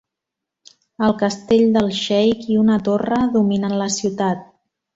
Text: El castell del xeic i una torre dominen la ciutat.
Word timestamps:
El 1.07 1.13
castell 1.19 1.67
del 1.75 1.93
xeic 1.99 2.49
i 2.55 2.59
una 2.63 2.81
torre 2.89 3.23
dominen 3.39 3.79
la 3.85 3.93
ciutat. 4.01 4.45